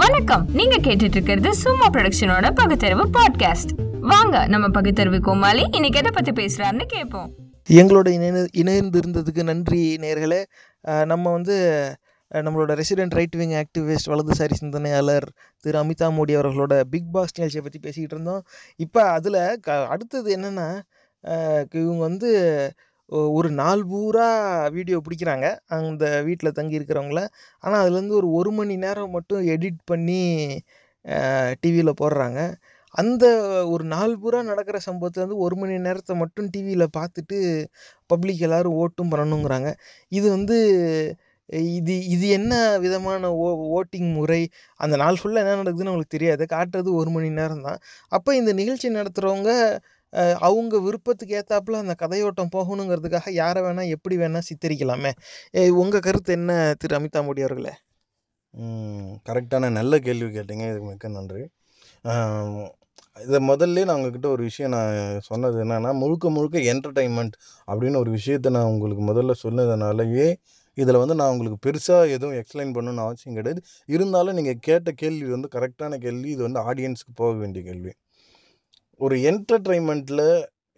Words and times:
வணக்கம். 0.00 0.44
நீங்க 0.58 0.76
கேட்டுட்டு 0.84 1.16
இருக்கிறது 1.16 1.50
சும்மா 1.62 1.86
ப்ரொடக்ஷனோட 1.94 2.46
பகுத்தறிவு 2.58 3.04
பாட்காஸ்ட் 3.16 3.72
வாங்க 4.12 4.36
நம்ம 4.52 4.66
பகுத்தறிவு 4.76 5.18
கோமாளி 5.26 5.64
இன்னைக்கு 5.76 5.98
எதை 6.02 6.10
பத்தி 6.14 6.32
பேசுறாருன்னு 6.38 6.86
கேட்போம். 6.92 7.28
எங்களோட 7.70 8.08
இணைந்து 8.16 8.44
இணைந்திருந்ததுக்கு 8.62 9.42
நன்றி 9.50 9.82
நேர்களே. 10.04 10.40
நம்ம 11.10 11.24
வந்து 11.30 11.56
நம்மளோட 12.30 12.76
ரெசிடென்ட் 12.80 13.16
ரைட் 13.18 13.36
விங் 13.40 13.54
ஆக்டிவிஸ்ட் 13.62 14.10
வலதுசாரி 14.12 14.56
சிந்தனையாளர் 14.62 15.26
திரு 15.60 15.78
அமிதா 15.82 16.08
மோடி 16.18 16.34
அவர்களோட 16.38 16.80
பிக் 16.94 17.12
பாஸ் 17.16 17.36
நிகழ்ச்சியை 17.36 17.64
பற்றி 17.66 17.80
பேசிக்கிட்டு 17.86 18.16
இருந்தோம். 18.16 18.42
இப்போ 18.76 19.02
அதில் 19.18 19.40
க 19.60 19.86
அடுத்தது 19.86 20.30
என்னென்னா 20.36 20.68
இவங்க 21.80 22.00
வந்து 22.08 22.30
ஒ- 23.12 23.30
ஒரு 23.32 23.50
நாள் 23.52 23.82
பூரா 23.86 24.26
வீடியோ 24.68 24.98
பிடிக்கிறாங்க. 25.06 25.46
அந்த 25.76 26.04
வீட்டில் 26.22 26.52
தங்கி 26.52 26.78
இருக்கிறவங்கள 26.78 27.20
ஆனால் 27.64 27.82
அதுலேருந்து 27.84 28.18
ஒரு 28.20 28.28
ஒரு 28.32 28.50
மணி 28.52 28.76
நேரம் 28.78 29.10
மட்டும் 29.10 29.42
எடிட் 29.48 29.80
பண்ணி 29.84 30.20
டிவியில் 31.62 31.98
போடுறாங்க. 32.00 32.40
அந்த 32.94 33.24
ஒரு 33.68 33.84
நாள் 33.86 34.12
பூரா 34.18 34.40
நடக்கிற 34.42 34.78
சம்பவத்தை 34.80 35.20
வந்து 35.24 35.38
ஒரு 35.38 35.56
மணி 35.56 35.76
நேரத்தை 35.78 36.14
மட்டும் 36.16 36.48
டிவியில் 36.50 36.86
பார்த்துட்டு 36.98 37.38
பப்ளிக் 38.10 38.40
எல்லாரும் 38.40 38.78
ஓட்டும் 38.78 39.12
பண்ணணுங்கிறாங்க. 39.12 39.70
இது 40.12 40.26
வந்து 40.30 40.58
இது 41.72 41.94
இது 42.06 42.26
என்ன 42.30 42.52
விதமான 42.78 43.22
ஓ 43.38 43.48
ஓட்டிங் 43.76 44.10
முறை? 44.14 44.42
அந்த 44.80 44.96
நாள் 44.96 45.18
ஃபுல்லாக 45.20 45.44
என்ன 45.44 45.56
நடக்குதுன்னு 45.56 45.90
அவங்களுக்கு 45.90 46.16
தெரியாது. 46.16 46.44
காட்டுறது 46.54 46.90
ஒரு 47.00 47.10
மணி 47.10 47.30
நேரம் 47.32 47.62
தான் 47.62 47.80
அப்போ 48.12 48.30
இந்த 48.36 48.52
நிகழ்ச்சி 48.52 48.88
நடத்துகிறவங்க 48.90 49.52
அவங்க 50.48 50.80
விருப்பத்துக்கு 50.86 51.34
ஏற்றாப்புல 51.40 51.80
அந்த 51.84 51.94
கதையோட்டம் 52.02 52.52
போகணுங்கிறதுக்காக 52.56 53.30
யாரை 53.40 53.60
வேணால் 53.62 53.92
எப்படி 53.96 54.16
வேணால் 54.22 54.48
சித்தரிக்கலாமே. 54.50 55.12
உங்கள் 55.82 56.06
கருத்து 56.08 56.32
என்ன 56.32 56.52
திரு 56.80 56.96
அமிதா 56.98 57.22
மோடி 57.28 57.42
அவர்களே? 57.46 57.74
கரெக்டான 59.28 59.70
நல்ல 59.78 59.98
கேள்வி 60.06 60.30
கேட்டீங்க. 60.38 60.64
இதுக்கு 60.70 60.88
மிக்க 60.90 61.08
நன்றி. 61.18 61.42
இதை 63.16 63.38
முதல்ல 63.48 63.84
நான் 63.88 63.98
உங்ககிட்ட 63.98 64.28
ஒரு 64.34 64.42
விஷயம் 64.48 64.72
நான் 64.74 64.94
சொன்னது 65.28 65.56
என்னென்னா 65.64 65.90
முழுக்க 66.02 66.30
முழுக்க 66.36 66.58
என்டர்டைன்மெண்ட் 66.72 67.34
அப்படின்னு 67.68 68.00
ஒரு 68.02 68.10
விஷயத்த 68.18 68.52
நான் 68.56 68.70
உங்களுக்கு 68.74 69.02
முதல்ல 69.10 69.34
சொன்னதுனாலயே 69.44 70.26
இதில் 70.76 71.00
வந்து 71.00 71.14
நான் 71.20 71.32
உங்களுக்கு 71.34 71.58
பெருசாக 71.66 72.12
எதுவும் 72.16 72.36
எக்ஸ்பிளைன் 72.40 72.72
பண்ணணும்னு 72.76 73.04
அவசியம் 73.06 73.36
கிடையாது. 73.38 73.60
இருந்தாலும் 73.88 74.36
நீங்கள் 74.38 74.60
கேட்ட 74.68 74.90
கேள்வி 75.02 75.28
வந்து 75.30 75.48
கரெக்டான 75.56 75.98
கேள்வி. 75.98 76.28
இது 76.30 76.42
வந்து 76.42 76.60
ஆடியன்ஸுக்கு 76.68 77.14
போக 77.14 77.32
வேண்டிய 77.42 77.62
கேள்வி. 77.68 77.92
ஒரு 79.02 79.16
என்டர்டைன்மெண்ட்டில் 79.30 80.26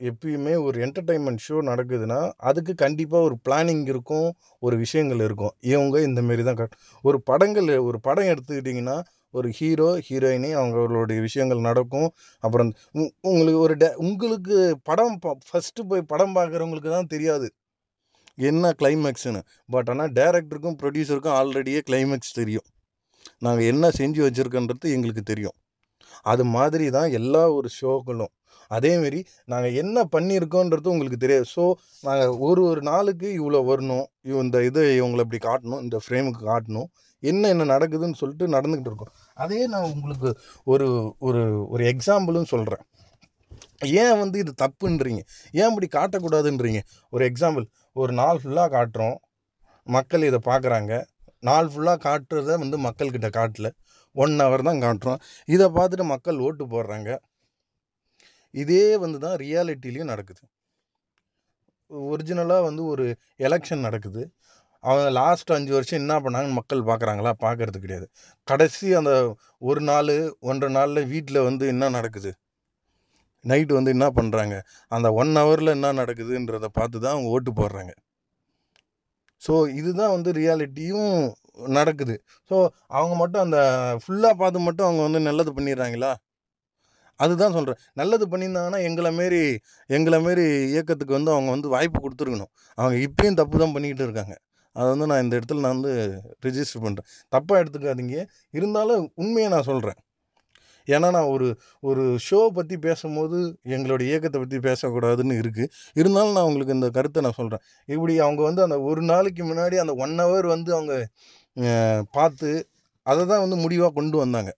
எப்பயுமே 0.01 0.53
ஒரு 0.63 0.77
என்டர்டைன்மெண்ட் 0.87 1.43
ஷோ 1.47 1.57
நடக்குதுன்னா 1.71 2.33
அதுக்கு 2.37 2.75
கண்டிப்பாக 2.75 3.25
ஒரு 3.25 3.37
பிளானிங் 3.49 3.83
இருக்கும் 3.89 4.29
ஒரு 4.61 4.77
விஷயங்கள் 4.77 5.21
இருக்கும். 5.25 5.55
இவங்க 5.61 6.01
இந்த 6.03 6.23
மாரி 6.23 6.43
தான் 6.43 6.55
கட் 6.55 6.77
ஒரு 7.03 7.19
படங்கள் 7.23 7.79
ஒரு 7.79 8.01
படம் 8.01 8.25
எடுத்துக்கிட்டிங்கன்னா 8.25 8.97
ஒரு 9.31 9.49
ஹீரோ 9.51 9.89
ஹீரோயினி 10.09 10.51
அவங்களுடைய 10.61 11.21
விஷயங்கள் 11.21 11.61
நடக்கும். 11.61 12.09
அப்புறம் 12.41 12.73
உ- 12.93 13.15
உங்களுக்கு 13.21 13.59
ஒரு 13.59 13.75
டே 13.77 13.95
உங்களுக்கு 13.95 14.79
படம் 14.83 15.19
ஃபஸ்ட்டு 15.25 15.83
போய் 15.89 16.03
படம் 16.03 16.35
பார்க்குறவங்களுக்கு 16.35 16.91
தான் 16.91 17.07
தெரியாது. 17.07 17.49
என்ன 18.49 18.73
கிளைமேக்ஸ்னு 18.83 19.41
பட் 19.67 19.89
ஆனால் 19.89 20.13
டேரக்டருக்கும் 20.13 20.79
ப்ரொடியூசருக்கும் 20.83 21.37
ஆல்ரெடியே 21.41 21.81
கிளைமேக்ஸ் 21.91 22.35
தெரியும். 22.35 22.69
நாங்கள் 23.39 23.65
என்ன 23.65 23.89
செஞ்சு 23.99 24.23
வச்சுருக்கோன்றது 24.27 24.93
எங்களுக்கு 24.97 25.23
தெரியும். 25.23 25.57
அது 26.23 26.45
மாதிரி 26.57 26.87
தான் 26.91 27.11
எல்லா 27.11 27.43
ஒரு 27.53 27.69
ஷோக்களும். 27.81 28.33
அதேமாரி 28.71 29.21
நாங்கள் 29.45 29.77
என்ன 29.83 30.07
பண்ணியிருக்கோன்றது 30.13 30.93
உங்களுக்கு 30.95 31.19
தெரியாது. 31.25 31.47
ஸோ 31.57 31.65
நாங்கள் 32.03 32.35
ஒரு 32.49 32.63
ஒரு 32.71 32.83
நாளுக்கு 32.83 33.29
இவ்வளோ 33.41 33.61
வரணும் 33.71 34.07
இந்த 34.43 34.63
இதை 34.65 34.83
இவங்களை 35.01 35.25
இப்படி 35.27 35.41
காட்டணும் 35.49 35.83
இந்த 35.83 35.99
ஃப்ரேமுக்கு 36.05 36.43
காட்டணும் 36.53 36.89
என்ன 37.23 37.49
என்ன 37.49 37.65
நடக்குதுன்னு 37.65 38.21
சொல்லிட்டு 38.21 38.47
நடந்துக்கிட்டு 38.57 38.91
இருக்கோம். 38.93 39.13
அதே 39.35 39.61
நான் 39.67 39.91
உங்களுக்கு 39.93 40.31
ஒரு 40.65 40.89
ஒரு 41.19 41.43
ஒரு 41.69 41.85
எக்ஸாம்பிளும் 41.93 42.51
சொல்கிறேன் 42.55 42.85
ஏன் 44.03 44.19
வந்து 44.19 44.37
இது 44.39 44.53
தப்புன்றீங்க? 44.63 45.23
ஏன் 45.53 45.71
இப்படி 45.71 45.89
காட்டக்கூடாதுன்றீங்க? 45.99 46.81
ஒரு 47.11 47.23
எக்ஸாம்பிள் 47.31 47.65
ஒரு 47.93 48.13
நாள் 48.13 48.41
ஃபுல்லாக 48.43 48.69
காட்டுறோம். 48.77 49.17
மக்கள் 49.87 50.23
இதை 50.23 50.41
பார்க்குறாங்க. 50.45 50.93
நாள் 51.39 51.69
ஃபுல்லாக 51.73 51.99
காட்டுறத 52.09 52.57
வந்து 52.59 52.79
மக்கள்கிட்ட 52.79 53.29
காட்டல. 53.39 53.69
ஒன் 54.23 54.35
ஹவர் 54.45 54.67
தான் 54.69 54.83
காட்டுறோம். 54.85 55.21
இதை 55.55 55.67
பார்த்துட்டு 55.79 56.05
மக்கள் 56.15 56.43
ஓட்டு 56.47 56.65
போடுறாங்க. 56.75 57.11
இதே 58.55 58.85
வந்து 59.05 59.19
தான் 59.27 59.37
ரியாலிட்டிலையும் 59.45 60.13
நடக்குது. 60.13 60.43
ஒரிஜினலாக 62.13 62.63
வந்து 62.69 62.83
ஒரு 62.93 63.05
எலெக்ஷன் 63.47 63.87
நடக்குது. 63.89 64.23
அவங்க 64.85 65.09
லாஸ்ட் 65.19 65.51
அஞ்சு 65.57 65.73
வருஷம் 65.77 66.01
என்ன 66.03 66.15
பண்ணாங்கன்னு 66.25 66.59
மக்கள் 66.61 66.89
பார்க்குறாங்களா? 66.91 67.33
பார்க்கறது 67.45 67.79
கிடையாது. 67.85 68.07
கடைசி 68.49 68.87
அந்த 69.01 69.13
ஒரு 69.71 69.81
நாள் 69.91 70.15
ஒன்றரை 70.51 70.71
நாளில் 70.79 71.09
வீட்டில் 71.13 71.47
வந்து 71.49 71.65
என்ன 71.75 71.89
நடக்குது? 71.99 72.33
நைட்டு 73.45 73.73
வந்து 73.79 73.95
என்ன 73.97 74.07
பண்ணுறாங்க 74.19 74.57
அந்த 74.97 75.09
ஒன் 75.23 75.33
ஹவரில் 75.41 75.75
என்ன 75.77 75.93
நடக்குதுன்றதை 76.01 76.69
பார்த்து 76.79 76.97
தான் 77.05 77.15
அவங்க 77.15 77.31
ஓட்டு 77.37 77.53
போடுறாங்க. 77.61 77.93
ஸோ 79.43 79.55
இதுதான் 79.81 80.15
வந்து 80.17 80.31
ரியாலிட்டியும் 80.41 81.17
நடக்குது. 81.77 82.15
ஸோ 82.51 82.57
அவங்க 82.99 83.15
மட்டும் 83.23 83.45
அந்த 83.47 83.59
ஃபுல்லாக 84.05 84.35
பார்த்து 84.43 84.67
மட்டும் 84.69 84.87
அவங்க 84.89 85.03
வந்து 85.09 85.21
நல்லது 85.29 85.53
பண்ணிடுறாங்களா? 85.59 86.13
அதுதான் 87.21 87.55
சொல்கிறேன் 87.57 87.81
நல்லது 88.01 88.25
பண்ணியிருந்தாங்கன்னா 88.33 88.81
எங்களை 88.89 89.11
மாரி 89.19 89.43
எங்களை 89.91 90.19
மாரி 90.27 90.47
இயக்கத்துக்கு 90.73 91.17
வந்து 91.19 91.33
அவங்க 91.35 91.51
வந்து 91.57 91.69
வாய்ப்பு 91.75 91.99
கொடுத்துருக்கணும். 92.05 92.53
அவங்க 92.79 92.97
இப்பயும் 93.09 93.39
தப்பு 93.41 93.63
தான் 93.63 93.75
பண்ணிக்கிட்டு 93.77 94.07
இருக்காங்க. 94.09 94.35
அதை 94.77 94.89
வந்து 94.95 95.09
நான் 95.11 95.23
இந்த 95.25 95.35
இடத்துல 95.39 95.63
நான் 95.65 95.77
வந்து 95.77 95.93
ரிஜிஸ்டர் 96.47 96.85
பண்ணுறேன் 96.87 97.09
தப்பாக 97.33 97.61
எடுத்துக்காதீங்க. 97.63 98.17
இருந்தாலும் 98.55 99.05
உண்மையை 99.23 99.51
நான் 99.55 99.69
சொல்கிறேன் 99.71 100.01
ஏன்னா 100.89 101.09
நான் 101.17 101.31
ஒரு 101.35 101.47
ஒரு 101.83 102.03
ஷோ 102.27 102.41
பற்றி 102.57 102.77
பேசும்போது 102.87 103.39
எங்களோட 103.75 104.03
இயக்கத்தை 104.09 104.39
பற்றி 104.41 104.59
பேசக்கூடாதுன்னு 104.67 105.37
இருக்குது 105.43 105.71
இருந்தாலும் 105.97 106.37
நான் 106.37 106.49
உங்களுக்கு 106.49 106.77
இந்த 106.79 106.89
கருத்தை 106.97 107.23
நான் 107.27 107.39
சொல்கிறேன் 107.41 107.63
இப்படி 107.89 108.15
அவங்க 108.27 108.43
வந்து 108.49 108.63
அந்த 108.67 108.79
ஒரு 108.91 109.03
நாளைக்கு 109.13 109.45
முன்னாடி 109.51 109.79
அந்த 109.85 109.95
ஒன் 110.05 110.15
ஹவர் 110.23 110.49
வந்து 110.55 110.73
அவங்க 110.79 110.97
பார்த்து 112.17 112.51
அதை 113.11 113.23
தான் 113.31 113.43
வந்து 113.45 113.57
முடிவாக 113.65 113.93
கொண்டு 113.99 114.17
வந்தாங்க. 114.23 114.53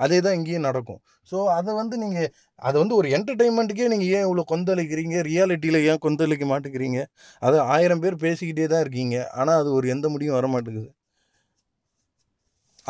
அதே 0.00 0.18
தான் 0.24 0.36
இங்கேயும் 0.38 0.66
நடக்கும். 0.68 1.00
ஸோ 1.30 1.36
அதை 1.58 1.72
வந்து 1.80 1.96
நீங்கள் 2.02 2.30
அதை 2.68 2.76
வந்து 2.82 2.96
ஒரு 3.00 3.08
என்டர்டெயின்மெண்ட்டுக்கே 3.16 3.86
நீங்கள் 3.92 4.10
ஏன் 4.16 4.24
இவ்வளோ 4.26 4.44
கொந்தளிக்கிறீங்க? 4.52 5.16
ரியாலிட்டியில் 5.30 5.78
ஏன் 5.90 6.02
கொந்தளிக்க 6.06 6.44
மாட்டேங்கிறீங்க? 6.52 7.00
அது 7.46 7.56
ஆயிரம் 7.74 8.02
பேர் 8.04 8.16
பேசிக்கிட்டே 8.24 8.66
தான் 8.72 8.84
இருக்கீங்க. 8.84 9.16
ஆனால் 9.40 9.60
அது 9.62 9.70
ஒரு 9.78 9.88
எந்த 9.94 10.08
முடியும் 10.14 10.36
வர 10.38 10.48
மாட்டேங்குது 10.54 10.90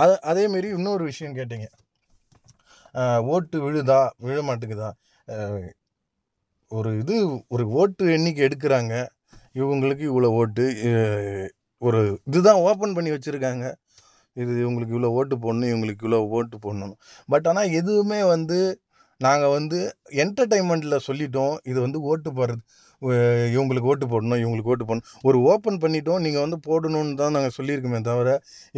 அது 0.02 0.14
அதேமாரி 0.30 0.68
இன்னொரு 0.76 1.02
விஷயம் 1.10 1.36
கேட்டீங்க. 1.38 1.66
ஓட்டு 3.34 3.56
விழுதா? 3.64 4.00
விழ 4.26 4.38
மாட்டேங்குதா? 4.48 4.88
ஒரு 6.70 6.90
இது 7.02 7.16
ஒரு 7.54 7.64
ஓட்டு 7.80 8.04
எண்ணிக்கை 8.16 8.42
எடுக்கிறாங்க. 8.46 8.94
இவங்களுக்கு 9.60 10.04
இவ்வளோ 10.10 10.30
ஓட்டு 10.40 10.64
ஒரு 11.88 12.00
இதுதான் 12.28 12.60
ஓப்பன் 12.68 12.94
பண்ணி 12.96 13.10
வச்சுருக்காங்க. 13.14 13.64
இது 14.36 14.52
இவங்களுக்கு 14.64 14.94
இவ்வளோ 14.96 15.10
ஓட்டு 15.18 15.36
போடணும் 15.44 15.70
இவங்களுக்கு 15.72 16.04
இவ்வளோ 16.04 16.20
ஓட்டு 16.38 16.56
போடணும். 16.64 16.94
பட் 17.28 17.46
ஆனால் 17.50 17.72
எதுவுமே 17.80 18.20
வந்து 18.34 18.58
நாங்கள் 19.20 19.54
வந்து 19.58 19.78
என்டர்டைன்மெண்ட்டில் 20.24 21.04
சொல்லிட்டோம். 21.08 21.54
இது 21.70 21.78
வந்து 21.86 21.98
ஓட்டு 22.12 22.30
போடுறது. 22.38 22.62
இவங்களுக்கு 23.54 23.90
ஓட்டு 23.92 24.06
போடணும் 24.12 24.40
இவங்களுக்கு 24.42 24.72
ஓட்டு 24.74 24.86
போடணும். 24.88 25.06
ஒரு 25.28 25.38
ஓப்பன் 25.52 25.78
பண்ணிட்டோம் 25.84 26.22
நீங்கள் 26.26 26.44
வந்து 26.44 26.58
போடணும்னு 26.68 27.14
தான் 27.22 27.34
நாங்கள் 27.36 27.54
சொல்லியிருக்கோமே 27.58 28.00
தவிர 28.10 28.28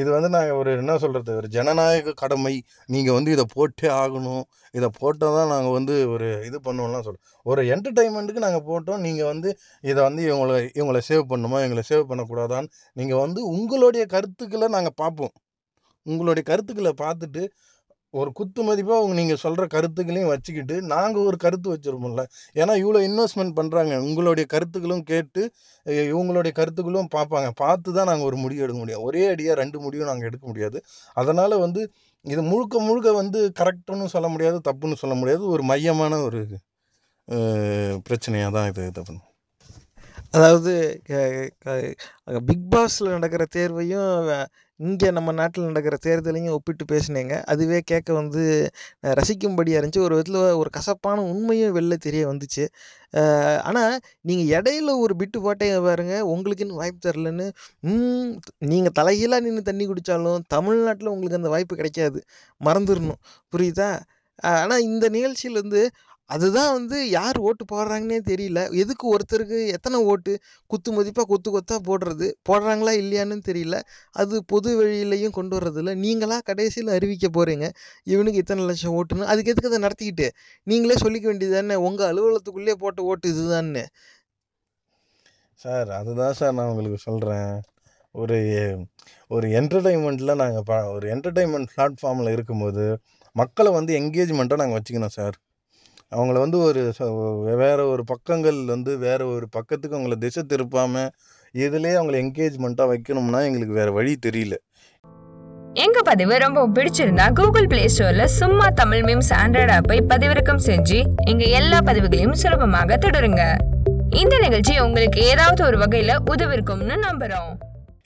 இது 0.00 0.08
வந்து 0.16 0.30
நாங்கள் 0.36 0.58
ஒரு 0.60 0.70
என்ன 0.82 0.96
சொல்கிறது 1.04 1.32
ஒரு 1.40 1.50
ஜனநாயக 1.56 2.14
கடமை. 2.22 2.54
நீங்கள் 2.94 3.16
வந்து 3.18 3.32
இதை 3.36 3.46
போட்டே 3.56 3.88
ஆகணும். 4.02 4.44
இதை 4.78 4.88
போட்டால் 5.00 5.36
தான் 5.38 5.50
நாங்கள் 5.54 5.74
வந்து 5.78 5.94
ஒரு 6.14 6.28
இது 6.48 6.58
பண்ணுவோம்லாம் 6.66 7.04
சொல்கிறோம் 7.06 7.24
ஒரு 7.50 7.62
என்டர்டைன்மெண்ட்டுக்கு 7.74 8.46
நாங்கள் 8.46 8.66
போட்டோம் 8.70 9.02
நீங்கள் 9.06 9.30
வந்து 9.32 9.50
இதை 9.90 10.00
வந்து 10.08 10.22
இவங்களை 10.28 10.56
இவங்களை 10.78 11.02
சேவ் 11.10 11.24
பண்ணுமா 11.32 11.58
இவங்களை 11.64 11.84
சேவ் 11.90 12.04
பண்ணக்கூடாதான்னு 12.10 12.70
நீங்கள் 13.00 13.22
வந்து 13.24 13.40
உங்களுடைய 13.54 14.04
கருத்துக்களை 14.14 14.68
நாங்கள் 14.76 14.98
பார்ப்போம். 15.02 15.34
உங்களுடைய 16.06 16.42
கருத்துக்களை 16.50 16.92
பார்த்துட்டு 17.04 17.42
ஒரு 18.20 18.30
குத்து 18.38 18.60
மதிப்பாக 18.68 18.98
அவங்க 19.00 19.14
நீங்கள் 19.20 19.40
சொல்கிற 19.44 19.64
கருத்துக்களையும் 19.74 20.30
வச்சுக்கிட்டு 20.32 20.76
நாங்கள் 20.94 21.26
ஒரு 21.30 21.36
கருத்து 21.44 21.68
வச்சுருப்போம்ல. 21.72 22.22
ஏன்னா 22.60 22.74
இவ்வளோ 22.82 23.00
இன்வெஸ்ட்மெண்ட் 23.08 23.54
பண்ணுறாங்க 23.58 23.94
உங்களுடைய 24.08 24.46
கருத்துக்களும் 24.54 25.04
கேட்டு 25.12 25.42
இவங்களுடைய 26.10 26.52
கருத்துக்களும் 26.60 27.10
பார்ப்பாங்க 27.16 27.50
பார்த்து 27.62 27.96
தான் 27.98 28.08
நாங்கள் 28.10 28.28
ஒரு 28.30 28.38
முடிவு 28.44 28.64
எடுக்க 28.66 28.78
முடியும். 28.82 29.04
ஒரே 29.08 29.22
அடியாக 29.32 29.60
ரெண்டு 29.62 29.78
முடிவும் 29.86 30.10
நாங்கள் 30.12 30.28
எடுக்க 30.30 30.44
முடியாது. 30.52 30.80
அதனால் 31.22 31.56
வந்து 31.64 31.82
இது 32.24 32.42
முழுக்க 32.52 32.76
முழுக்க 32.88 33.08
வந்து 33.22 33.40
கரெக்டுன்னு 33.60 34.12
சொல்ல 34.16 34.28
முடியாது 34.34 34.58
தப்புன்னு 34.68 35.00
சொல்ல 35.02 35.16
முடியாது. 35.20 35.44
ஒரு 35.54 35.64
மையமான 35.72 36.20
ஒரு 36.28 36.42
பிரச்சனையாக 38.08 38.54
தான் 38.56 38.68
இது 38.72 38.82
இது 38.90 39.02
அதாவது 40.36 40.72
பிக் 42.48 42.68
பாஸில் 42.72 43.14
நடக்கிற 43.16 43.42
தேர்வையும் 43.56 44.10
இங்கே 44.80 45.08
நம்ம 45.16 45.30
நாட்டில் 45.38 45.68
நடக்கிற 45.68 45.96
தேர்தலையும் 46.06 46.54
ஒப்பிட்டு 46.56 46.84
பேசினேங்க. 46.92 47.34
அதுவே 47.52 47.78
கேட்க 47.90 48.10
வந்து 48.12 48.42
ரசிக்கும்படியாக 49.18 49.78
இருந்துச்சு 49.80 50.02
ஒரு 50.06 50.14
விதத்தில் 50.16 50.40
ஒரு 50.62 50.70
கசப்பான 50.76 51.22
உண்மையும் 51.32 51.74
வெளில 51.78 51.96
தெரிய 52.06 52.22
வந்துச்சு. 52.30 52.64
ஆனால் 53.68 53.94
நீங்கள் 54.28 54.50
இடையில 54.56 54.96
ஒரு 55.04 55.14
பிட்டு 55.20 55.38
போட்டீங்க 55.46 55.78
பாருங்க 55.88 56.14
உங்களுக்குன்னு 56.32 56.80
வாய்ப்பு 56.82 57.00
தரலன்னு 57.06 57.46
நீங்கள் 58.72 58.96
தலைகீழாக 59.00 59.44
நின்று 59.46 59.62
தண்ணி 59.70 59.86
குடித்தாலும் 59.90 60.44
தமிழ்நாட்டில் 60.56 61.12
உங்களுக்கு 61.14 61.40
அந்த 61.40 61.52
வாய்ப்பு 61.54 61.80
கிடைக்காது. 61.80 62.20
மறந்துடணும் 62.60 63.20
புரியுதா? 63.52 63.90
ஆனால் 64.62 64.84
இந்த 64.90 65.06
நிகழ்ச்சியில் 65.16 65.60
வந்து 65.62 65.82
அதுதான் 66.30 66.72
வந்து 66.72 67.10
யார் 67.10 67.38
ஓட்டு 67.38 67.64
போடுறாங்கன்னே 67.72 68.18
தெரியல. 68.30 68.60
எதுக்கு 68.74 69.04
ஒருத்தருக்கு 69.14 69.58
எத்தனை 69.66 69.98
ஓட்டு? 70.04 70.32
குத்து 70.66 70.90
மதிப்பாக 70.92 71.26
கொத்து 71.28 71.50
கொத்தாக 71.50 71.80
போடுறது? 71.88 72.28
போடுறாங்களா 72.48 72.92
இல்லையான்னு 73.02 73.36
தெரியல. 73.50 73.76
அது 74.12 74.44
பொது 74.44 74.70
வழியிலையும் 74.78 75.36
கொண்டு 75.38 75.54
வர்றதில்ல. 75.58 75.94
நீங்களாக 76.04 76.42
கடைசியில் 76.42 76.92
அறிவிக்க 76.96 77.28
போகிறீங்க 77.28 77.68
இவனுக்கு 78.04 78.38
இத்தனை 78.38 78.64
லட்சம் 78.64 78.96
ஓட்டுன்னு. 78.98 79.30
அதுக்கு 79.32 79.52
எதுக்கு 79.54 79.70
அதை 79.70 79.80
நடத்திக்கிட்டு? 79.86 80.28
நீங்களே 80.66 80.96
சொல்லிக்க 81.04 81.26
வேண்டியது 81.26 81.56
தானே 81.60 81.74
உங்கள் 81.88 82.10
அலுவலகத்துக்குள்ளே 82.12 82.76
போட்ட 82.84 83.02
ஓட்டு 83.02 83.28
இதுதான்னு. 83.34 83.84
சார் 85.60 85.90
அதுதான் 85.90 86.34
சார் 86.34 86.54
நான் 86.54 86.68
உங்களுக்கு 86.68 86.98
சொல்கிறேன் 86.98 87.52
ஒரு 88.14 88.36
ஒரு 89.30 89.46
என்டர்டைன்மெண்ட்டில் 89.60 90.40
நாங்கள் 90.42 90.66
ப 90.66 90.74
ஒரு 90.94 91.06
என்டர்டைன்மெண்ட் 91.14 91.70
பிளாட்ஃபார்மில் 91.76 92.32
இருக்கும்போது 92.32 92.84
மக்களை 93.36 93.70
வந்து 93.72 93.92
என்கேஜ்மெண்ட்டாக 94.00 94.60
நாங்கள் 94.62 94.78
வச்சுக்கணும் 94.78 95.16
சார். 95.18 95.36
அவங்கள 96.14 96.38
வந்து 96.38 96.58
ஒரு 96.58 96.92
வேறு 97.56 97.88
ஒரு 97.88 98.04
பக்கங்கள் 98.04 98.64
வந்து 98.64 98.98
வேறு 98.98 99.26
ஒரு 99.34 99.48
பக்கத்துக்கு 99.48 99.98
அவங்கள 99.98 100.14
திசை 100.14 100.42
திருப்பாமல் 100.48 101.08
இதுலேயே 101.54 101.96
அவங்கள 102.00 102.16
என்கேஜ்மெண்ட்டாக 102.22 102.90
வைக்கணும்னா 102.92 103.40
எங்களுக்கு 103.44 103.74
வேறு 103.74 103.92
வழி 103.92 104.18
தெரியல. 104.26 104.54
எங்க 105.74 106.02
பதிவு 106.02 106.38
ரொம்ப 106.38 106.68
பிடிச்சிருந்தா 106.68 107.32
கூகுள் 107.32 107.66
பிளே 107.66 107.84
ஸ்டோர்ல 107.86 108.24
சும்மா 108.24 108.68
தமிழ் 108.68 109.02
மீம்ஸ் 109.02 109.32
ஆண்ட்ராய்டு 109.34 109.74
ஆப்பை 109.78 109.98
பதிவிறக்கம் 110.12 110.64
செஞ்சு 110.66 110.98
எங்க 111.24 111.44
எல்லா 111.44 111.78
பதிவுகளையும் 111.78 112.32
சுலபமாக 112.32 112.96
தொடருங்க. 112.96 113.42
இந்த 114.10 114.38
நிகழ்ச்சி 114.38 114.80
உங்களுக்கு 114.80 115.20
ஏதாவது 115.22 115.64
ஒரு 115.64 115.78
வகையில 115.78 116.16
உதவிருக்கும்னு 116.26 116.96
நம்புறோம். 117.08 117.52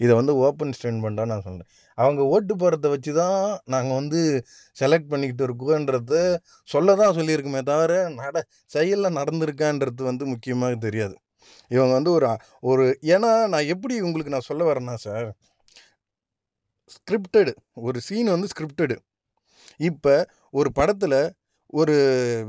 இதை 0.00 0.12
வந்து 0.20 0.32
ஓப்பன் 0.47 0.75
ஸ்டேட்மெண்ட்டாக 0.76 1.31
நான் 1.32 1.44
சொல்கிறேன் 1.47 1.70
அவங்க 1.99 2.23
ஓட்டு 2.35 2.55
போகிறத 2.62 2.88
வச்சு 2.94 3.12
தான் 3.20 3.41
நாங்கள் 3.75 3.99
வந்து 4.00 4.20
செலக்ட் 4.76 5.11
பண்ணிக்கிட்டு 5.12 5.44
இருக்கோன்றத 5.49 6.14
சொல்ல 6.69 6.94
தான் 7.02 7.17
சொல்லியிருக்குமே 7.19 7.62
தவிர 7.70 7.93
நட 8.20 8.37
செயலில் 8.75 9.17
நடந்திருக்கான்றது 9.19 10.02
வந்து 10.11 10.26
முக்கியமாக 10.32 10.79
தெரியாது. 10.87 11.17
இவங்க 11.70 11.93
வந்து 11.99 12.12
ஒரு 12.19 12.29
ஒரு 12.70 12.85
ஏன்னா 13.14 13.32
நான் 13.55 13.70
எப்படி 13.75 13.94
உங்களுக்கு 14.08 14.35
நான் 14.37 14.49
சொல்ல 14.50 14.62
வரேன்னா 14.70 14.97
சார் 15.06 15.29
ஸ்கிரிப்டடு 16.96 17.53
ஒரு 17.88 17.99
சீன் 18.08 18.31
வந்து 18.35 18.50
ஸ்கிரிப்டடு 18.53 18.96
இப்போ 19.91 20.14
ஒரு 20.61 20.70
படத்தில் 20.79 21.20
ஒரு 21.81 21.94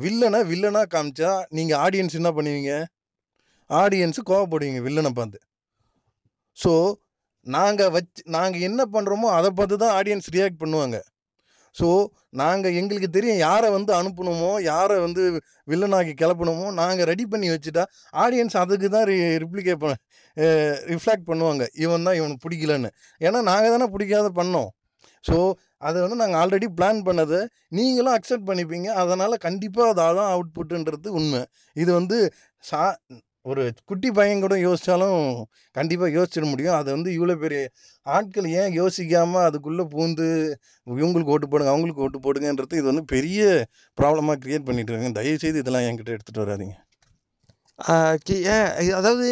வில்லனை 0.03 0.39
வில்லனாக 0.51 0.87
காமிச்சா 0.95 1.31
நீங்கள் 1.57 1.79
ஆடியன்ஸ் 1.85 2.17
என்ன 2.19 2.29
பண்ணுவீங்க? 2.37 2.73
ஆடியன்ஸு 3.69 4.21
கோவப்படுவீங்க 4.29 4.79
வில்லனை 4.87 5.11
பார்த்து. 5.19 5.39
ஸோ 6.57 6.71
நாங்கள் 7.45 7.93
வச்சு 7.95 8.21
நாங்கள் 8.35 8.65
என்ன 8.69 8.81
பண்ணுறோமோ 8.95 9.27
அதை 9.37 9.49
பார்த்து 9.59 9.81
தான் 9.83 9.95
ஆடியன்ஸ் 9.99 10.29
ரியாக்ட் 10.35 10.61
பண்ணுவாங்க. 10.63 10.97
ஸோ 11.75 11.87
நாங்கள் 12.41 12.75
எங்களுக்கு 12.79 13.09
தெரியும் 13.15 13.39
யாரை 13.47 13.67
வந்து 13.75 13.91
அனுப்பணுமோ 13.99 14.49
யாரை 14.71 14.97
வந்து 15.05 15.21
வில்லனாக்கி 15.71 16.13
கிளப்பணுமோ 16.21 16.67
நாங்கள் 16.81 17.07
ரெடி 17.11 17.25
பண்ணி 17.33 17.47
வச்சுட்டா 17.53 17.83
ஆடியன்ஸ் 18.23 18.57
அதுக்கு 18.63 18.87
தான் 18.95 19.05
ரி 19.09 19.15
ரிப்ளிகேட் 19.43 19.81
பண்ண 19.83 19.95
ரிஃப்ளாக்ட் 20.93 21.29
பண்ணுவாங்க. 21.31 21.63
இவன் 21.85 22.05
தான் 22.07 22.17
இவனுக்கு 22.19 22.45
பிடிக்கலன்னு. 22.47 22.91
ஏன்னா 23.21 23.41
நாங்கள் 23.51 23.73
தானே 23.75 23.87
பிடிக்காத 23.95 24.29
பண்ணோம். 24.39 24.69
ஸோ 25.25 25.37
அதை 25.87 25.97
வந்து 26.03 26.17
நாங்கள் 26.21 26.39
ஆல்ரெடி 26.41 26.67
பிளான் 26.77 27.01
பண்ணதை. 27.07 27.39
நீங்களும் 27.77 28.15
அக்செப்ட் 28.17 28.47
பண்ணிப்பீங்க. 28.49 28.87
அதனால் 29.01 29.43
கண்டிப்பாக 29.47 29.91
அதான் 30.09 30.31
அவுட்புட்டுன்றது 30.35 31.09
உண்மை. 31.19 31.41
இது 31.75 31.91
வந்து 31.99 32.17
சா 32.63 32.81
ஒரு 33.45 33.63
குட்டி 33.89 34.09
பையன் 34.17 34.43
கூட 34.45 34.55
யோசித்தாலும் 34.65 35.17
கண்டிப்பாக 35.77 36.15
யோசிச்சிட 36.17 36.45
முடியும். 36.51 36.75
அதை 36.79 36.89
வந்து 36.95 37.09
இவ்வளோ 37.17 37.35
பெரிய 37.43 37.61
ஆட்கள் 38.05 38.47
ஏன் 38.61 38.75
யோசிக்காமல் 38.81 39.45
அதுக்குள்ளே 39.47 39.85
பூந்து 39.93 40.27
இவங்களுக்கு 40.87 41.33
ஓட்டு 41.35 41.49
போடுங்க 41.53 41.73
அவங்களுக்கு 41.73 42.05
ஓட்டு 42.07 42.19
போடுங்கன்றது 42.25 42.79
இது 42.81 42.91
வந்து 42.91 43.05
பெரிய 43.15 43.41
ப்ராப்ளமாக 43.97 44.39
க்ரியேட் 44.43 44.67
பண்ணிட்டு 44.69 44.93
இருக்காங்க. 44.93 45.15
தயவுசெய்து 45.19 45.63
இதெல்லாம் 45.63 45.87
என்கிட்ட 45.89 46.15
எடுத்துகிட்டு 46.17 46.45
வராதீங்க. 46.45 46.77
ஏன் 48.55 48.69
அதாவது 49.01 49.27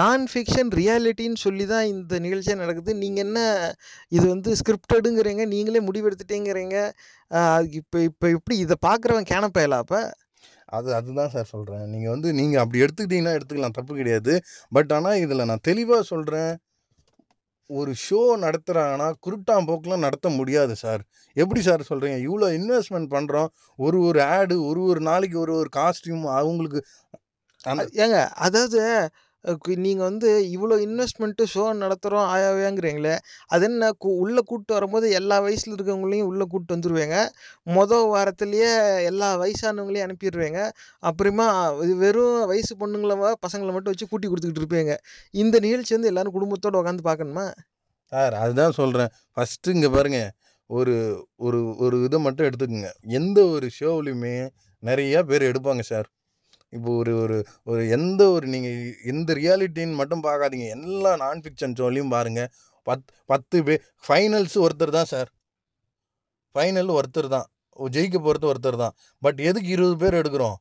நான் 0.00 0.22
ஃபிக்ஷன் 0.30 0.70
ரியாலிட்டின்னு 0.78 1.40
சொல்லி 1.46 1.64
தான் 1.72 1.88
இந்த 1.94 2.14
நிகழ்ச்சியாக 2.24 2.60
நடக்குது. 2.62 2.92
நீங்கள் 3.02 3.24
என்ன 3.26 3.40
இது 4.16 4.24
வந்து 4.34 4.50
ஸ்கிரிப்டடுங்கிறீங்க 4.60 5.44
நீங்களே 5.54 5.80
முடிவெடுத்துட்டேங்கிறீங்க? 5.88 6.76
இப்போ 7.80 7.98
இப்போ 8.10 8.26
எப்படி 8.36 8.56
இதை 8.64 8.76
பார்க்குறவன் 8.88 9.28
கேனப்பயலா 9.32 9.78
அப்போ? 9.84 10.00
அது 10.68 10.88
அதுதான் 10.94 11.32
சார் 11.32 11.50
சொல்கிறேன் 11.50 11.84
நீங்கள் 11.90 12.10
வந்து 12.10 12.28
நீங்கள் 12.32 12.62
அப்படி 12.62 12.82
எடுத்துக்கிட்டீங்கன்னா 12.84 13.36
எடுத்துக்கலாம் 13.38 13.76
தப்பு 13.78 13.92
கிடையாது. 13.96 14.34
பட் 14.72 14.92
ஆனால் 14.92 15.20
இதில் 15.20 15.48
நான் 15.48 15.66
தெளிவாக 15.70 16.04
சொல்கிறேன் 16.04 16.52
ஒரு 17.70 17.92
ஷோ 18.04 18.20
நடத்துகிறாங்கன்னா 18.42 19.08
குருட்டாம்போக்கெலாம் 19.26 20.04
நடத்த 20.06 20.28
முடியாது 20.30 20.74
சார் 20.76 21.02
எப்படி 21.36 21.60
சார் 21.60 21.88
சொல்கிறீங்க 21.90 22.18
இவ்வளோ 22.26 22.48
இன்வெஸ்ட்மெண்ட் 22.58 23.08
பண்ணுறோம் 23.14 23.48
ஒரு 23.78 23.98
ஒரு 24.00 24.20
ஆடு 24.36 24.56
ஒரு 24.64 24.82
ஒரு 24.82 25.00
நாளைக்கு 25.00 25.38
ஒரு 25.38 25.54
ஒரு 25.54 25.70
காஸ்டியூம் 25.76 26.24
அவங்களுக்கு 26.38 26.82
ஏங்க 27.96 28.18
அதாவது 28.38 28.80
நீங்கள் 29.64 30.04
வந்து 30.04 30.50
இவ்வளோ 30.54 30.72
இன்வெஸ்ட்மெண்ட்டு 30.72 31.44
ஷோ 31.54 31.74
நடத்துகிறோம் 31.76 32.26
ஆயாவேங்கிறீங்களே 32.34 33.18
அது 33.46 33.64
என்ன 33.64 33.92
கூ 33.98 34.16
உள்ளே 34.16 34.34
கூப்பிட்டு 34.34 34.74
வரும்போது 34.74 35.10
எல்லா 35.10 35.40
வயசில் 35.40 35.74
இருக்கவங்களையும் 35.74 36.22
உள்ளே 36.22 36.44
கூப்பிட்டு 36.48 36.76
வந்துடுவேங்க 36.76 37.28
மொதல் 37.66 38.06
வாரத்துலேயே 38.06 39.04
எல்லா 39.04 39.40
வயசானவங்களையும் 39.40 40.08
அனுப்பிடுவேங்க. 40.08 40.70
அப்புறமா 40.98 41.68
இது 41.68 41.96
வெறும் 41.96 42.46
வயசு 42.46 42.76
பொண்ணுங்களை 42.76 43.14
ம- 43.14 43.34
பசங்களை 43.46 43.72
மட்டும் 43.72 43.82
வச்சு 43.82 44.08
கூட்டி 44.08 44.28
கொடுத்துக்கிட்டு 44.28 44.64
இருப்பேங்க. 44.64 44.96
இந்த 45.30 45.58
நிகழ்ச்சி 45.58 45.92
வந்து 45.92 46.08
எல்லாரும் 46.08 46.32
குடும்பத்தோடு 46.32 46.84
உட்காந்து 46.84 46.98
பார்க்கணுமா 47.04 47.52
சார் 48.04 48.34
அதுதான் 48.34 48.72
சொல்கிறேன் 48.72 49.08
ஃபஸ்ட்டு 49.36 49.74
இங்கே 49.74 49.88
பாருங்க 49.88 50.32
ஒரு 50.66 51.26
ஒரு 51.36 51.76
ஒரு 51.76 52.04
இதை 52.04 52.18
மட்டும் 52.18 52.48
எடுத்துக்கோங்க. 52.48 52.88
எந்த 53.00 53.44
ஒரு 53.44 53.70
ஷோவிலையுமே 53.80 54.48
நிறையா 54.82 55.22
பேர் 55.22 55.42
எடுப்பாங்க 55.42 55.80
சார். 55.80 56.06
இப்போ 56.76 56.90
ஒரு 57.02 57.12
ஒரு 57.24 57.36
ஒரு 57.70 57.82
எந்த 57.96 58.22
ஒரு 58.36 58.46
நீங்கள் 58.54 58.78
எந்த 59.12 59.30
ரியாலிட்டின்னு 59.40 59.98
மட்டும் 60.00 60.24
பார்க்காதீங்க. 60.28 60.66
எல்லா 60.78 61.12
நான் 61.24 61.42
ஃபிக்ஷன் 61.46 61.76
ஷோலையும் 61.80 62.12
பாருங்கள் 62.16 62.50
பத் 62.86 63.06
பத்து 63.32 63.56
பேர் 63.68 63.82
ஃபைனல்ஸ் 64.08 64.56
ஒருத்தர் 64.66 64.96
தான் 64.98 65.10
சார் 65.14 65.30
ஃபைனல் 66.54 66.90
ஒருத்தர் 66.98 67.28
தான். 67.36 67.46
ஜெயிக்க 67.96 68.18
போகிறது 68.26 68.46
ஒருத்தர் 68.52 68.82
தான். 68.84 68.94
பட் 69.22 69.40
எதுக்கு 69.48 69.70
இருபது 69.76 69.96
பேர் 70.02 70.18
எடுக்கிறோம்? 70.20 70.56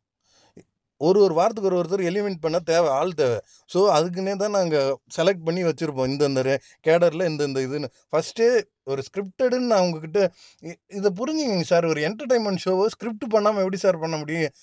ஒரு 1.01 1.19
ஒரு 1.25 1.33
வாரத்துக்கு 1.39 1.69
ஒரு 1.69 1.77
ஒருத்தர் 1.81 2.03
எலிமெண்ட் 2.09 2.41
பண்ண 2.45 2.57
தேவை 2.69 2.89
ஆள் 2.99 3.13
தேவை. 3.21 3.39
ஸோ 3.69 3.79
அதுக்குன்னே 3.97 4.33
தான் 4.43 4.55
நாங்கள் 4.57 4.91
செலக்ட் 5.17 5.45
பண்ணி 5.47 5.61
வச்சுருப்போம். 5.69 6.09
இந்தந்த 6.13 6.41
கேடரில் 6.87 7.27
இந்தந்த 7.31 7.61
இதுன்னு. 7.67 7.89
ஃபஸ்ட்டே 8.11 8.49
ஒரு 8.87 9.01
ஸ்கிரிப்டடுன்னு 9.05 9.71
நான் 9.71 9.83
உங்ககிட்ட 9.85 10.19
இ- 10.63 10.79
இதை 10.97 11.09
புரிஞ்சுங்க 11.19 11.65
சார் 11.69 11.85
ஒரு 11.85 12.01
என்டர்டைன்மெண்ட் 12.07 12.61
ஷோவை 12.63 12.85
ஸ்கிரிப்ட் 12.93 13.25
பண்ணாமல் 13.33 13.63
எப்படி 13.63 13.79
சார் 13.83 13.97
பண்ண 14.03 14.15
முடியும்? 14.21 14.53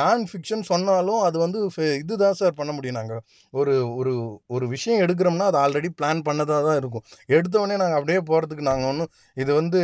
நான் 0.00 0.24
ஃபிக்ஷன் 0.30 0.64
சொன்னாலும் 0.70 1.20
அது 1.28 1.38
வந்து 1.44 1.60
ஃபே- 1.74 1.96
இதுதான் 2.02 2.38
சார் 2.40 2.58
பண்ண 2.60 2.72
முடியும் 2.76 2.98
நாங்கள் 3.00 3.22
ஒரு 3.52 3.72
ஒரு 4.00 4.12
ஒரு 4.50 4.66
விஷயம் 4.74 5.02
எடுக்கிறோம்னா 5.04 5.48
அது 5.50 5.60
ஆல்ரெடி 5.62 5.90
பிளான் 5.98 6.22
பண்ணதாக 6.28 6.62
தான் 6.68 6.78
இருக்கும். 6.82 7.04
எடுத்தவொடனே 7.36 7.78
நாங்கள் 7.82 7.98
அப்படியே 8.00 8.20
போகிறதுக்கு 8.30 8.68
நாங்கள் 8.70 8.90
ஒன்றும் 8.92 9.12
இது 9.36 9.50
வந்து 9.60 9.80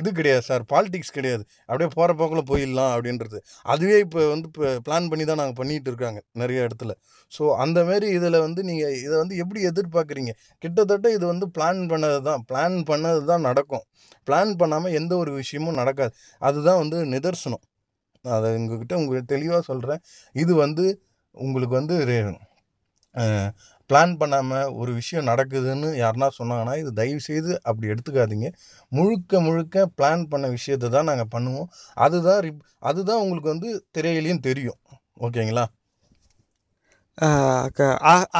இது 0.00 0.10
கிடையாது 0.18 0.44
சார் 0.46 0.62
பாலிடிக்ஸ் 0.70 1.14
கிடையாது. 1.16 1.42
அப்படியே 1.68 1.88
போகிற 1.96 2.12
போக்கில் 2.20 2.48
போயிடலாம் 2.50 2.92
அப்படின்றது. 2.94 3.38
அதுவே 3.66 3.96
இப்போ 4.04 4.20
வந்து 4.30 4.48
இப்போ 4.50 4.68
பிளான் 4.86 5.08
பண்ணி 5.10 5.24
தான் 5.24 5.40
நாங்கள் 5.40 5.58
பண்ணிகிட்டு 5.58 5.90
இருக்காங்க 5.92 6.20
நிறைய 6.42 6.66
இடத்துல. 6.66 6.92
ஸோ 7.32 7.44
அந்தமாரி 7.62 8.08
இதில் 8.18 8.38
வந்து 8.44 8.60
நீங்கள் 8.68 8.94
இதை 9.04 9.16
வந்து 9.22 9.34
எப்படி 9.42 9.60
எதிர்பார்க்குறீங்க? 9.70 10.32
கிட்டத்தட்ட 10.64 11.06
இது 11.16 11.24
வந்து 11.32 11.46
பிளான் 11.56 11.82
பண்ணது 11.92 12.20
தான். 12.28 12.42
பிளான் 12.50 12.78
பண்ணது 12.90 13.21
தான் 13.30 13.46
நடக்கும். 13.48 13.84
பிளான் 14.28 14.52
பண்ணாமல் 14.60 14.96
எந்த 15.00 15.12
ஒரு 15.22 15.32
விஷயமும் 15.40 15.78
நடக்காது. 15.80 16.12
அதுதான் 16.48 16.80
வந்து 16.82 16.98
நிதர்சனம். 17.14 17.64
நான் 18.24 18.36
அதை 18.38 18.50
உங்ககிட்ட 18.58 18.94
உங்களுக்கு 19.02 19.30
தெளிவாக 19.34 19.62
சொல்கிறேன் 19.70 20.00
இது 20.42 20.52
வந்து 20.64 20.84
உங்களுக்கு 21.34 21.74
வந்து 21.80 21.96
பிளான் 23.90 24.12
பண்ணாமல் 24.20 24.68
ஒரு 24.80 24.92
விஷயம் 24.98 25.26
நடக்குதுன்னு 25.30 25.88
யாருன்னா 26.02 26.28
சொன்னாங்கன்னா 26.38 26.74
இது 26.82 26.90
தயவுசெய்து 27.00 27.52
அப்படி 27.68 27.86
எடுத்துக்காதீங்க. 27.92 28.48
முழுக்க 28.92 29.40
முழுக்க 29.46 29.84
பிளான் 29.98 30.24
பண்ண 30.32 30.46
விஷயத்தை 30.56 30.88
தான் 30.96 31.08
நாங்கள் 31.10 31.30
பண்ணுவோம். 31.34 31.68
அதுதான் 32.06 32.40
ரிப் 32.46 32.62
அதுதான் 32.90 33.22
உங்களுக்கு 33.24 33.50
வந்து 33.54 33.70
திரையிலையும் 33.96 34.44
தெரியும். 34.48 34.78
ஓகேங்களா? 35.26 35.64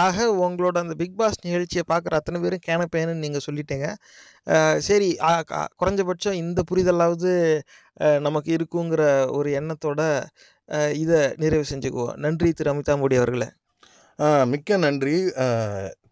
ஆக 0.05 0.19
உங்களோட 0.45 0.77
அந்த 0.83 0.95
பிக் 1.01 1.17
பாஸ் 1.17 1.43
நிகழ்ச்சியை 1.47 1.85
பார்க்குற 1.91 2.15
அத்தனை 2.19 2.39
பேரும் 2.41 2.63
கேனப்பேன்னு 2.69 3.15
நீங்கள் 3.25 3.45
சொல்லிட்டீங்க. 3.47 3.87
சரி 4.89 5.09
ஆ, 5.29 5.31
குறைஞ்சபட்சம் 5.81 6.39
இந்த 6.43 6.61
புரிதலாவது 6.71 7.33
நமக்கு 8.27 8.51
இருக்குங்கிற 8.57 9.03
ஒரு 9.39 9.51
எண்ணத்தோட 9.61 10.01
இதை 11.03 11.21
நிறைவு 11.43 11.65
செஞ்சுக்குவோம். 11.73 12.15
நன்றி 12.25 12.51
திரு 12.53 12.73
அமிதாமோடி 12.73 13.17
அவர்களே. 13.23 13.49
மிக்க 14.53 14.77
நன்றி. 14.87 15.15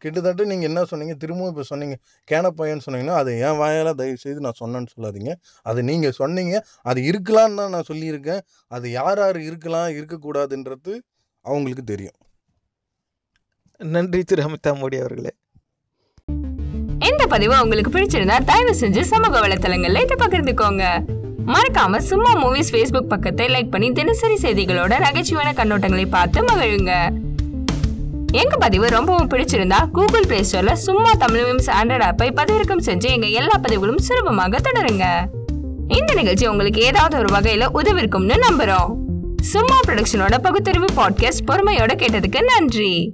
கிட்டத்தட்ட 0.02 0.44
நீங்கள் 0.50 0.68
என்ன 0.70 0.84
சொன்னீங்க 0.90 1.14
திரும்பவும் 1.22 1.50
இப்போ 1.52 1.64
சொன்னீங்க 1.72 1.96
கேனப்பையன்னு 2.28 2.84
சொன்னீங்கன்னா 2.86 3.16
அது 3.22 3.32
என் 3.46 3.58
வாயால் 3.62 3.98
தயவு 4.00 4.22
செய்து 4.24 4.40
நான் 4.46 4.60
சொன்னேன்னு 4.62 4.92
சொல்லாதீங்க. 4.94 5.32
அது 5.70 5.80
நீங்கள் 5.90 6.16
சொன்னீங்க 6.20 6.54
அது 6.90 7.00
இருக்கலான்னு 7.10 7.60
தான் 7.62 7.74
நான் 7.76 7.88
சொல்லியிருக்கேன். 7.92 8.42
அது 8.76 8.86
யார் 9.00 9.20
யார் 9.24 9.38
இருக்கலாம் 9.48 9.90
இருக்கக்கூடாதுன்றது 9.98 10.94
அவங்களுக்கு 11.44 11.84
தெரியும். 11.92 12.16
நன்றி 13.84 14.22
திரு 14.22 14.42
அமிதா 14.42 14.70
மோடி 14.70 14.98
அவர்களே. 14.98 15.30
இந்த 16.98 17.26
பதிவு 17.26 17.62
உங்களுக்கு 17.62 17.90
பிடிச்சிருந்தா 17.90 18.44
தயவு 18.44 18.72
செஞ்சு 18.80 19.00
சமூக 19.00 19.40
வலைத்தளங்கள்ல 19.40 20.02
இதை 20.02 20.16
பகிர்ந்துக்கோங்க. 20.18 20.84
மறக்காம 21.46 21.98
சும்மா 21.98 22.32
மூவிஸ் 22.42 22.70
ஃபேஸ்புக் 22.70 23.10
பக்கத்தை 23.12 23.48
லைக் 23.48 23.70
பண்ணி 23.70 23.92
தினசரி 23.92 24.34
செய்திகளோட 24.34 24.92
நகைச்சுவையான 25.06 25.52
கண்ணோட்டங்களை 25.52 26.06
பார்த்து 26.08 26.42
மகிழுங்க. 26.42 26.92
எங்க 28.32 28.56
பதிவு 28.56 28.88
ரொம்பவும் 28.88 29.28
பிடிச்சிருந்தா 29.28 29.90
கூகுள் 29.90 30.26
பிளே 30.26 30.40
ஸ்டோர்ல 30.40 30.72
சும்மா 30.72 31.12
தமிழ் 31.12 31.42
மீம்ஸ் 31.42 31.70
ஆண்ட்ராய்ட் 31.80 32.06
ஆப்பை 32.10 32.28
பதிவிறக்கம் 32.34 32.84
செஞ்சு 32.84 33.08
எங்க 33.08 33.26
எல்லா 33.26 33.56
பதிவுகளும் 33.62 33.98
சுலபமாக 33.98 34.58
தொடருங்க. 34.58 35.24
இந்த 35.86 36.14
நிகழ்ச்சி 36.14 36.46
உங்களுக்கு 36.46 36.80
ஏதாவது 36.80 37.18
ஒரு 37.18 37.38
வகையில 37.38 37.66
உதவிருக்கும்னு 37.74 38.36
நம்புறோம். 38.48 38.92
சும்மா 39.40 39.80
ப்ரொடக்ஷனோட 39.86 40.38
பகுத்தறிவு 40.42 40.86
பாட்காஸ்ட் 40.96 41.46
பொறுமையோட 41.46 41.92
கேட்டதுக்கு 42.02 42.42
நன்றி. 42.42 43.10